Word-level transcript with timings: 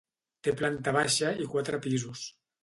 Té 0.47 0.53
planta 0.61 0.93
baixa 0.95 1.35
i 1.45 1.47
quatre 1.53 1.81
pisos. 1.85 2.25